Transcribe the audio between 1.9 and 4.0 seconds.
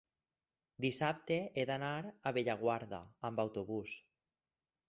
a Bellaguarda amb autobús.